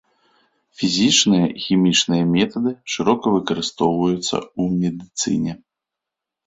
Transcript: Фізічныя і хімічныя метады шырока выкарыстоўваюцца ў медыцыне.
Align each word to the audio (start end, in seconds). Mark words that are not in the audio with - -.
Фізічныя 0.79 1.45
і 1.51 1.59
хімічныя 1.65 2.23
метады 2.33 2.71
шырока 2.95 3.25
выкарыстоўваюцца 3.37 4.35
ў 4.61 4.83
медыцыне. 4.83 5.53